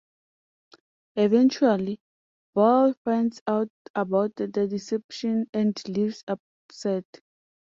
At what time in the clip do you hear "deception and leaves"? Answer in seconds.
4.47-6.23